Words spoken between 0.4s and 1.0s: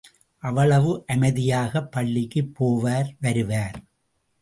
அவ்வளவு